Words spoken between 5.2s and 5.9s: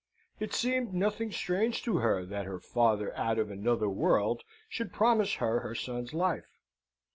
her her